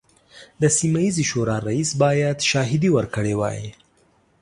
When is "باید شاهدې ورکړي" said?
2.03-3.33